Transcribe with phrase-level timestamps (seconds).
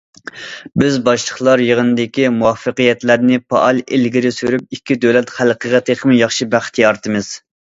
[0.83, 7.31] بىز باشلىقلار يىغىنىدىكى مۇۋەپپەقىيەتلەرنى پائال ئىلگىرى سۈرۈپ، ئىككى دۆلەت خەلقىگە تېخىمۇ ياخشى بەخت يارىتىمىز.